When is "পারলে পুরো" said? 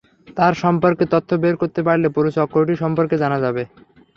1.87-2.29